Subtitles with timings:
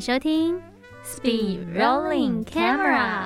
[0.00, 0.58] 迎收听
[1.04, 3.24] Speed Rolling Camera。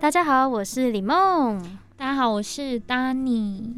[0.00, 1.62] 大家好，我是李梦。
[1.96, 3.74] 大家好，我是 Danny。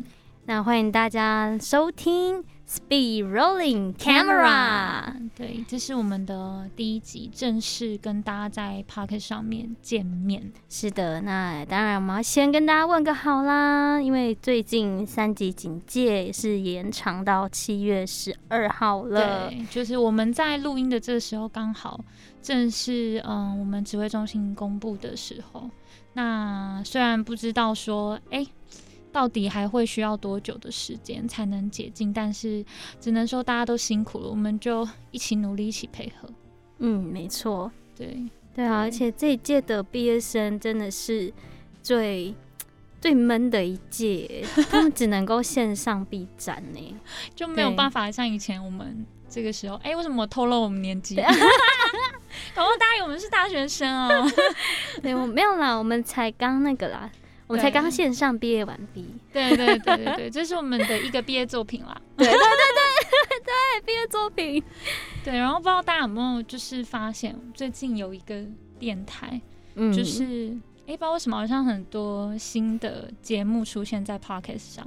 [0.47, 2.43] 那欢迎大家收听。
[2.67, 10.51] Speed rolling camera，对，这是我们的第一集，正式跟大家在 Park 上面见面。
[10.71, 19.51] 是的，那当然我们要先跟大家问个好啦，因为最近三级警戒是延长到七月十二号了。
[19.51, 22.03] 对，就是我们在录音的这个时候，刚好
[22.43, 25.71] 正是嗯，我们指挥中心公布的时候。
[26.15, 28.45] 那虽然不知道说，哎。
[29.15, 32.13] 到底还会需要多久的时间才能解禁？
[32.13, 32.65] 但是
[32.99, 36.29] 只能说大家都辛苦了，我们就一起努力，一起配合。
[36.79, 41.33] 嗯，没错，对对啊，而且这一届的毕业生真的是
[41.81, 42.35] 最
[43.01, 46.97] 最闷的一届，他们只能够线上闭展呢，
[47.37, 49.77] 就没有办法像以前我们这个时候。
[49.85, 51.15] 哎，为什么我透露我们年纪？
[51.15, 51.37] 然后
[52.81, 54.11] 大家以为我们是大学生啊？
[55.01, 57.09] 对，我没有啦，我们才刚那个啦。
[57.47, 62.01] 我才刚线上毕业完毕，对对对对对，这是我们的一个毕业作品啦。
[62.17, 64.63] 对对对对对，毕业作品。
[65.23, 68.43] 对，然后不知道大家有没有就是发现，最近有一个
[68.79, 69.41] 电台，
[69.75, 70.57] 嗯，就是
[70.87, 74.87] 哎，不知道为什么好像很多新的节目出现在 Pocket 上。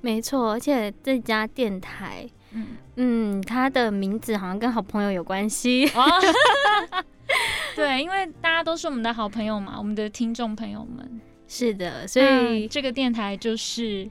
[0.00, 5.88] 没错，而且这家电台，嗯嗯，它的名字好像跟好朋友有关系。
[7.74, 11.20] 对，因为大家都是我们的好朋友嘛，我们的听众朋友们。
[11.48, 14.08] 是的，所以这个电台就是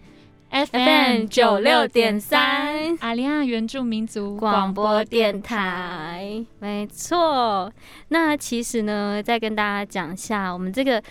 [0.49, 7.69] FM 九六点三阿利亚原住民族广播电台，没错。
[8.07, 11.03] 那其实呢，再跟大家讲一下，我们这个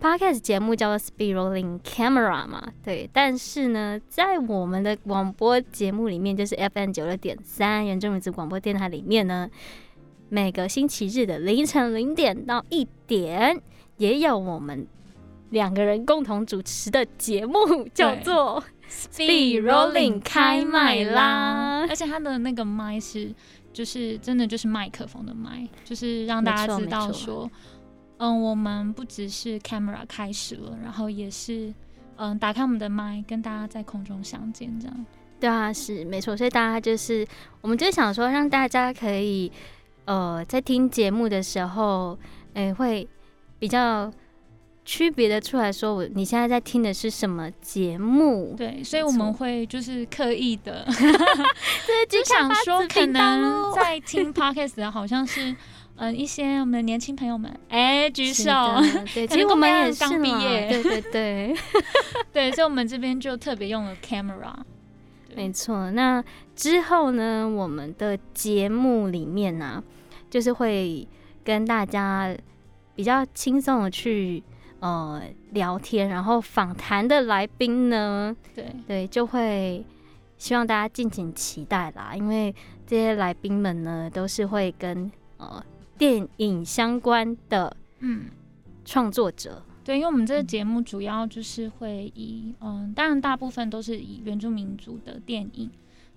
[0.00, 3.10] podcast 节目叫做 Speed Rolling Camera 嘛，对。
[3.12, 9.46] 但是呢，在我们的广播节目里面，就是 FM 九六点三原住民族广播电台里面呢，
[10.30, 13.60] 每个星期日的凌晨零点到一点，
[13.98, 14.86] 也有我们。
[15.50, 23.32] 两个人共同主持的节目叫做《Speed Rolling》开麦啦，而且他的那个麦是，
[23.72, 27.48] 就是真的就是麦克风的麦，就是让大家知道说，
[28.18, 31.72] 嗯，我们不只是 camera 开始了，然后也是
[32.16, 35.06] 嗯打开我们的麦，跟大家在空中相见，这样。
[35.38, 37.24] 对啊，是没错，所以大家就是，
[37.60, 39.52] 我们就想说，让大家可以
[40.06, 42.18] 呃在听节目的时候，
[42.54, 43.08] 哎，会
[43.60, 44.12] 比较。
[44.86, 48.54] 区别的出来说，我你现在在听的是什么节目？
[48.56, 50.86] 对，所以我们会就是刻意的，
[52.08, 55.52] 就想说可能在听 podcast 的好像是
[55.96, 58.52] 嗯一些我们的年轻朋友们，哎举手，
[59.12, 61.56] 对， 其实我们也刚毕业，对对对，
[62.32, 64.54] 对，所以我们这边就特别用了 camera，
[65.34, 65.90] 没错。
[65.90, 66.22] 那
[66.54, 69.82] 之后呢，我们的节目里面呢，
[70.30, 71.08] 就是会
[71.42, 72.32] 跟大家
[72.94, 74.44] 比较轻松的去。
[74.86, 75.20] 呃，
[75.50, 78.36] 聊天，然后访谈的来宾呢？
[78.54, 79.84] 对对，就会
[80.38, 82.14] 希望大家敬请期待啦。
[82.14, 82.54] 因为
[82.86, 85.60] 这些来宾们呢，都是会跟呃
[85.98, 88.26] 电影相关的嗯
[88.84, 89.60] 创作者。
[89.82, 95.68] 对，因为我们这个节目主要就是会以嗯，当然大部分都是以原住民族的电影。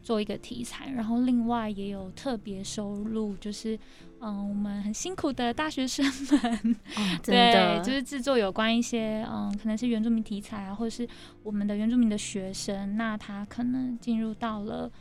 [0.09, 3.77] 做一个题材，然后另外也有特别收入，就是
[4.19, 6.03] 嗯，我们很辛苦的大学生
[6.41, 6.75] 们，
[7.21, 11.07] 对，就是制作有关一些嗯，可能是原住民题材啊，或者是
[11.43, 14.91] 我们的原住民的学生，那他可能进入到了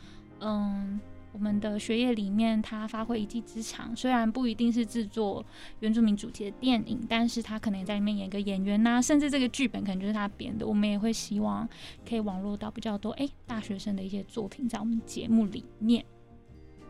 [0.41, 0.99] 嗯。
[1.31, 5.45] 我们的学业里面，他发挥一技之长，虽然不一定是制作
[5.79, 10.65] 原住民主题的电影，但是他可能在里面演个演员呐，甚至这个剧本可能就是他编的。
[10.65, 11.67] 我们也会希望
[12.07, 16.03] 可以网络到比较多哎大学生的一些作品在我们节目里面。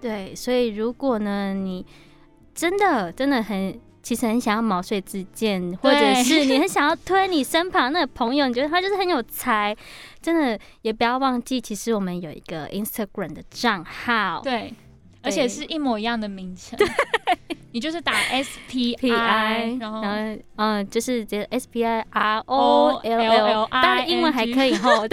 [0.02, 1.86] 对，所以如果呢，你
[2.54, 9.76] 真的真的很其实很想要毛遂自荐，或者是你很想要推你身旁那个朋友，你觉得他就是很有才。
[10.22, 14.74] 真的也不要忘记，其实我们有一个 Instagram 的账号，对，
[15.22, 16.78] 而且是一模一样的名称，
[17.72, 20.02] 你就是打 S P I，然后
[20.58, 25.08] 嗯，就是这 S P I R O L L，当然英文还可以吼，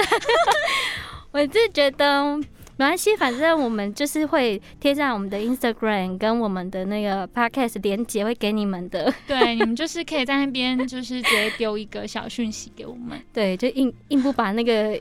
[1.31, 2.41] 我是觉得。
[2.79, 9.13] 没关系，反正我们就是会贴在我们的 Instagram 跟我们的那个 Podcast 连接，会给你们的。
[9.27, 13.19] 对，你们就是可以在那边就是直接丢一个小讯息给我们。
[13.33, 14.99] 对，就硬硬不把那个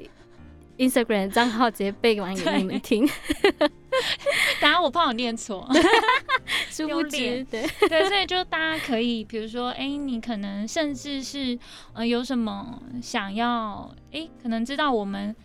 [0.78, 3.06] Instagram 账号直接背完给你们听。
[4.62, 5.68] 当然我怕我念错，
[6.70, 11.58] 殊不知，对对，所以就大家可以，比如说，哎，你可能甚至是
[11.94, 15.36] 呃有什么想要，哎，可能知道我们。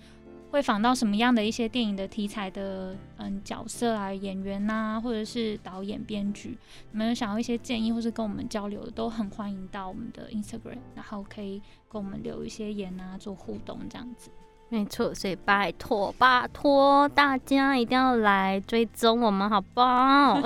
[0.51, 6.59] 会仿到什么样的一些电影的题材的嗯角色啊演员呐，或者是导演编剧，
[6.91, 14.29] 你们想要一些建议或是跟我们交流的，都很欢迎到我们的 Instagram，然后可以跟我们留一些言啊，做互动这样子。
[14.69, 20.41] 没错，所以拜托拜托大家一定要来追踪我们，好不好？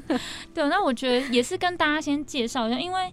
[0.54, 3.12] 对，那我觉得也是跟大家先介绍一下，因为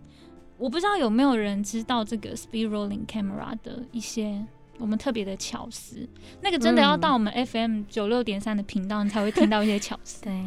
[0.57, 4.45] 我不知道有没有人知道这个 Speed Rolling Camera 的一些。
[4.79, 6.07] 我们特别的巧思，
[6.41, 10.23] 那个真的要到我们 FM 九六点三的频道，你才会听到一些巧思。
[10.23, 10.43] 对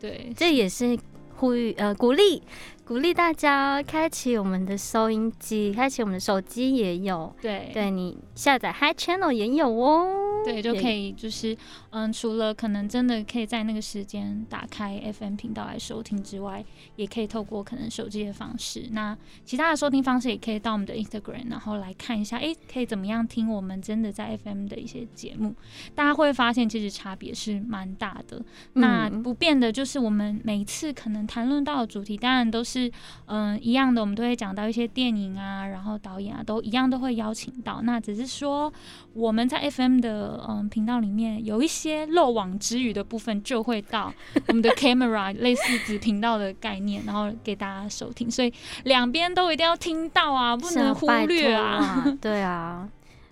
[0.00, 0.98] 对，这也是
[1.36, 2.42] 呼吁呃鼓励。
[2.84, 7.30] 鼓励大家开启我们的收音机，开启我们的手机也有。
[7.42, 10.27] 对，对你下载 Hi Channel 也有哦。
[10.52, 11.56] 对，就可以就是
[11.90, 16.64] 嗯，除了可能真的可以在那个时间打开 FM 频道来收听之外，
[16.96, 18.88] 也可以透过可能手机的方式。
[18.92, 19.14] 那
[19.44, 25.52] 其他的收听方式也可以到我们的 Instagram，然后来看一下，哎，可以怎么样听我们真的在 FM 的一些节目。
[25.96, 28.40] 大家会发现其实差别是蛮大的。
[28.74, 32.68] 那不变的就是我们每次可能谈论到的主题，当然都是。
[32.68, 32.92] 是
[33.26, 37.80] 嗯一样的，我们都会讲到一些电影啊，然后导演啊，都一样都会邀请到。
[37.82, 38.72] 那只是说
[39.14, 44.12] 我们在 FM 的嗯频道里面有一些漏网之鱼的部分，就会到
[44.46, 48.30] 我们的 Camera 类似子频道的概念，然后给大家收听。
[48.30, 48.52] 所以
[48.84, 52.04] 两边都一定要听到啊，不能忽略啊。
[52.20, 52.88] 对啊，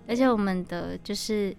[0.09, 1.57] 而且我们的就是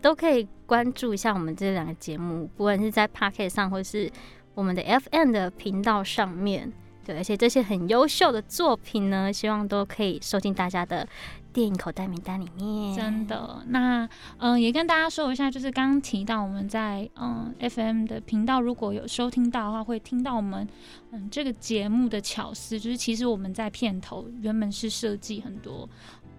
[0.00, 4.10] 都可以关注一下我们这两个节目，不管是在 Pocket 上或是
[4.54, 6.72] 我们的 FM 的频道上面。
[7.04, 11.08] 对，而且这些很优秀的作品呢，希望都可以收进大家的
[11.52, 12.94] 电影口袋名单里面。
[12.94, 14.08] 真的，那
[14.38, 20.68] 嗯，也跟大家说一下，就是刚刚提到我们在嗯 FM 的频道，如果有收听到的话，会听到我们
[21.10, 25.88] 嗯这个节目的巧思，就是其实我们在片头原本是设计很多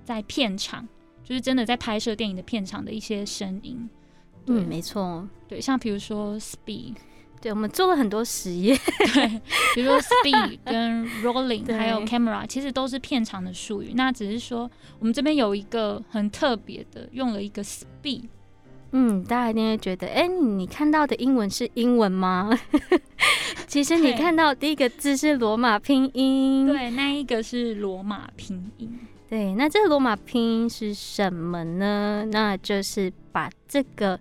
[0.04, 0.88] 在片场，
[1.24, 3.90] 就是真的在拍摄电影的片场的一些声音。
[4.46, 6.96] 嗯，没错，对，像比如说 Speed。
[7.42, 8.78] 对，我们做了很多实验，
[9.16, 9.42] 对，
[9.74, 13.94] 比如说 speed 跟 rolling，还有 camera，其实都是片场的术语。
[13.96, 18.26] 那只是说，我们这边有一个很特别的，用了一个 speed。
[18.92, 22.52] 嗯，大家一定会觉得，哎，你看到的英文是英文吗？
[23.66, 29.00] 其实你看到第一个字是罗马拼音，对，那一个是罗马拼音。
[29.28, 32.24] 对，那这个罗马拼音是什么呢？
[32.32, 34.20] 那就是把这个。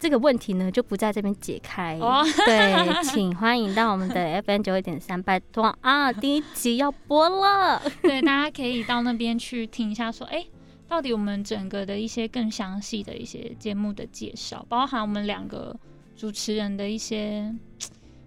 [0.00, 1.98] 这个问题呢，就不在这边解开。
[2.46, 7.80] 对，请欢迎到我们的 FM 九一点三，拜托啊，第一集要播了。
[8.00, 10.42] 对，大家可以到那边去听一下，说，哎，
[10.88, 15.78] 到底我们整个的一些更详细的一些节目的介绍，包含我们两个
[16.16, 17.54] 主持人的一些，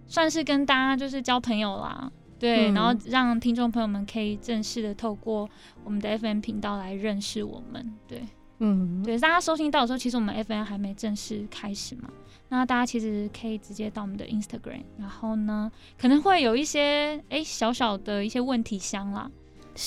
[0.06, 2.12] 算是跟大家就是交朋友啦。
[2.38, 5.50] 对，然后让听众朋友们可以正式的透过
[5.84, 7.92] 我们的 FM 频道来认识我们。
[8.08, 8.22] 对。
[8.66, 12.10] 嗯，对，大家收听到的时候，其实我们 FM 还没正式开始嘛。
[12.48, 15.70] 那大家其实可以直接到我们的 Instagram，然后呢，
[16.00, 19.30] 可能会有一些哎小小的一些问题箱啦，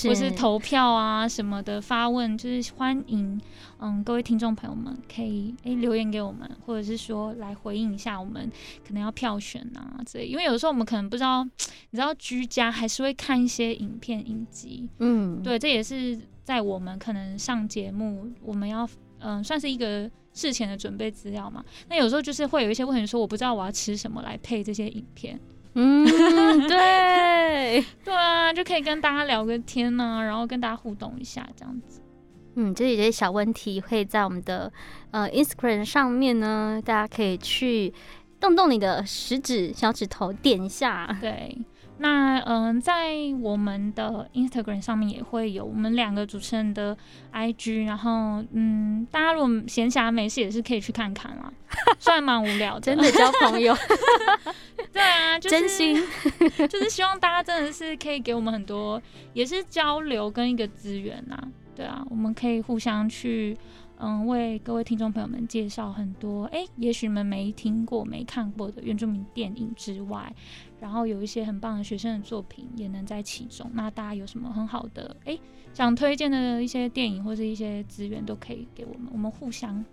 [0.04, 3.40] 或是投票啊什么的发问，就是欢迎
[3.78, 8.50] 嗯各位听众朋友们可以哎留言给我们，或者是说来回应一下我们
[8.86, 16.19] 可能要票选啊之类，因为有的时候我们可能不知道，你知道居家还是会看一些影片影集，嗯，对，这也是。
[16.46, 18.88] 在我们可能上节目，我们要
[19.19, 21.64] 嗯，算是一个事前的准备资料嘛。
[21.88, 25.40] 那有时候就是会有一些问题，说我不知道我要吃什么来配这些影片。
[25.78, 26.06] 嗯，
[26.66, 32.00] 对， 对啊，就可以跟大家聊个天呢，然后跟大家互动一下这样子。
[32.54, 34.72] 嗯，这些小问题会在我们的
[35.10, 37.92] 呃 Instagram 上面呢，大家可以去
[38.40, 41.14] 动动你的食指、小指头点一下。
[41.20, 41.58] 对。
[41.98, 46.96] 那嗯，在我们的 Instagram 上面也会有我们两个主持人的
[47.32, 51.50] IG，然后嗯，大家如果闲暇没事也是可以去看看啦，
[51.98, 53.74] 虽然蛮无聊的， 真的交朋友，
[54.93, 55.96] 对啊，真心。
[56.69, 59.00] 就是希望大家真的是可以给我们很多，
[59.32, 61.38] 也是交流跟一个资源呐，
[61.74, 63.56] 对啊，我们可以互相去。
[63.98, 70.31] 嗯，为各位听众朋友们介绍很多哎，也许你们没听过、没看过的原住民电影之外，
[70.80, 73.70] 然后有一些很棒的学生的作品也能在其中。
[73.74, 75.38] 那大家有什么很好的哎
[75.74, 79.84] 想推荐的一些电影或是一些资源，都可以给我们，我们互相。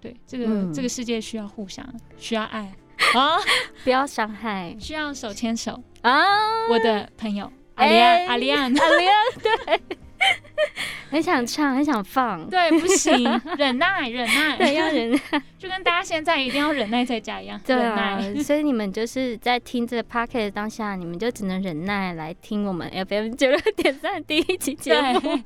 [0.00, 1.86] 对这个这个世界需要互相
[2.16, 2.74] 需要爱。
[3.14, 3.38] 啊，
[3.84, 5.80] 不要伤害，需要手牵手。
[6.00, 6.24] 啊，
[6.68, 8.62] 我的朋友阿里安阿里安。
[8.62, 9.98] 阿里安 对。
[11.10, 15.18] 很想唱，很想放，对，不行，忍耐， 忍耐，对，要忍耐，
[15.58, 25.38] 就跟大家现在一定要忍耐在家一样，对忍啊耐。，所以你们就是在听这个 p o c k e t 当下，你们就只能忍耐来听我们 FM 九六点三第一期节目。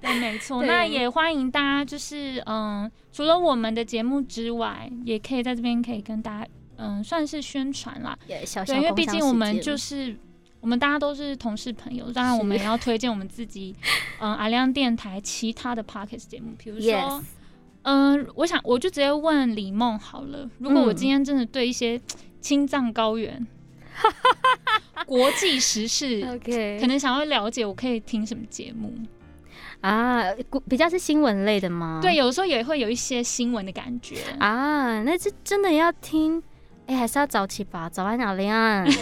[0.00, 0.62] 对，没错。
[0.64, 8.16] 那也欢迎大家，就是嗯，除了我们的节目之外，也可以在这边可以跟大家，嗯，算是宣传啦。
[8.26, 10.16] 也小小对，因为毕竟我们就是
[10.64, 13.76] 我们大家都是同事朋友，当然我们也要推荐我们自己，
[14.18, 17.22] 嗯， 阿亮电台其他的 podcast 节目，比如说。
[17.82, 20.48] 嗯，我想我就直接问李梦好了。
[20.56, 22.00] 如果我嗯今天真的对一些
[22.40, 23.46] 青藏高原、
[25.04, 28.90] 国际时事 OK，可能想要了解，我可以听什么节目？
[29.82, 31.98] 啊，古比较是新闻类的吗？
[32.00, 34.16] 对，有的时候也会有一些新闻的感觉。
[34.38, 36.42] 啊，那这真的要听，
[36.86, 38.84] 哎、还是要早起吧，早安阿亮。
[38.84, 38.92] 对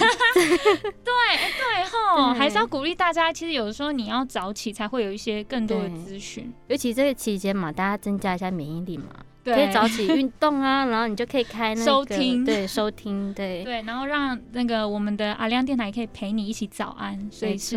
[1.91, 3.33] 吼， 对还是要鼓励大家。
[3.33, 6.53] 其实有的时候你要早起，才会有一些更多的对资讯。
[6.69, 9.07] 尤其这个期间嘛，大家增加一下免疫力嘛，
[9.45, 17.77] 可以早起运动啊，然后你就可以开那个收听对，收听，对，对，然后让那个我们的阿亮电台可以陪你一起早安，所以是。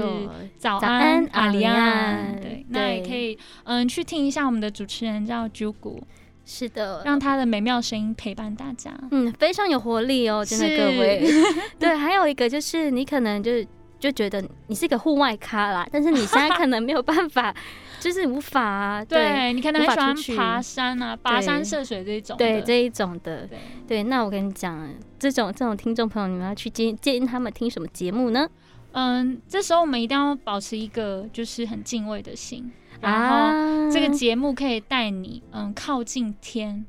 [0.57, 1.75] 早早安安阿阿亮。
[1.75, 5.99] 亮对，那也可以嗯去听一下我们的主持人叫 Jugu，
[6.45, 8.95] 是的，让他的美妙声音陪伴大家。
[9.11, 11.27] 嗯非常有活力哦，真的各位。
[11.79, 13.67] 对，还有一个就是你可能就是
[13.99, 17.53] 就觉得你是个户外咖啦，但是你现在可能没有办法，
[17.99, 22.37] 就是无法啊，对对你可能无很法出去喜欢爬山啊、跋山涉水这一种。
[22.37, 23.47] 对这一种的。
[23.47, 24.87] 对对，那我跟你讲，
[25.17, 28.47] 这种这种听众朋友，你们要去建建议他们听什么节目呢？
[28.95, 32.71] 嗯，这时候我们一定要保持一个就是很敬畏的心，
[33.01, 36.85] 然后啊这个节目可以带你嗯靠近天，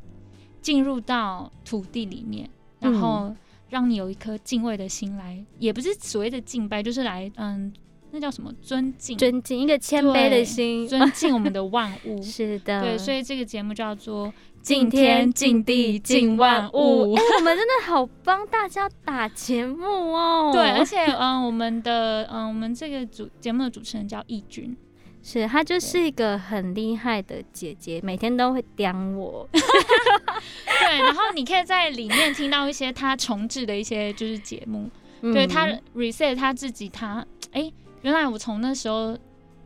[0.62, 2.48] 进入到土地里面，
[2.80, 3.00] 然嗯。
[3.00, 3.36] 后
[3.68, 7.72] 让你有一颗敬畏的心来，也不是所谓的敬拜，就是来嗯
[8.16, 10.88] 那叫什么尊敬，尊敬一个谦卑的心，。
[10.88, 14.32] 尊敬我们的万物 是的，对，所以这个节目叫做
[14.62, 17.12] 敬天敬地敬万物。
[17.14, 20.50] 哎、我们真的好帮大家打节目哦。
[20.56, 24.75] 对，而且嗯，我们的嗯，我们这个主节目的主持人叫义军，
[25.23, 29.46] 是她就是一个很厉害的姐姐，每天都会刁我。
[29.52, 34.88] 对，然后你可以在里面听到一些她重置的一些就是节目，
[35.20, 37.70] 对嗯他 reset 她自己她，哎、
[38.06, 39.18] 原来我从那时候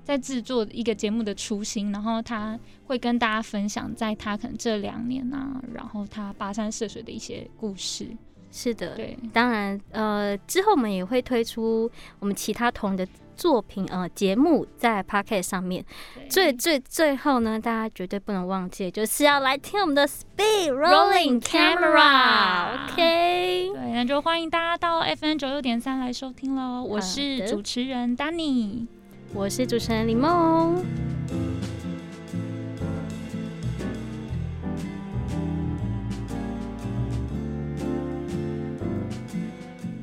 [0.02, 8.06] 在制作一个节目的初心，然后他会跟大家分享，在他可能这两年啊，然后他跋山涉水的一些故事，
[8.50, 13.06] 是的，对，当然，呃，之后我们也会推出我们其他同的
[13.40, 15.82] 作品，呃，节目在 p o c k e t 上面。
[16.28, 22.92] 最最最后呢，大家绝对不能忘记，就是要来听我们的 Speed Rolling Rolling Camera。
[22.92, 26.84] OK，对，那就欢迎大家到 FN 九六点三来收听喽。
[26.84, 28.86] 我是主持人 Danny，
[29.32, 30.84] 我是主持人李梦。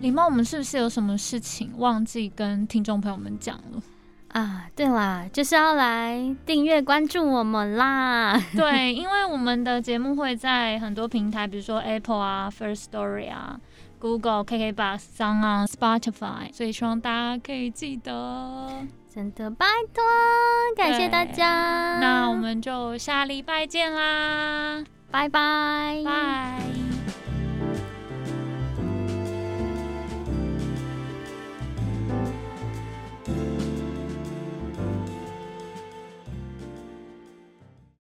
[0.08, 3.82] 李梦，我们是不是有什么事情忘记跟听众朋友们讲了？
[4.30, 8.42] 啊，对啦，就是要来订阅关注我们啦。
[8.56, 13.60] 对，因为我们的节目会在很多平台，比如说 Apple 啊、First Story 啊、
[14.00, 18.72] Google、KKBox、s o n 啊、Spotify，所以希望大家可以记得。
[19.14, 20.02] 真的拜托，
[20.78, 22.00] 感谢大家。
[22.00, 27.07] 那我们就下礼拜见啦，拜拜，拜。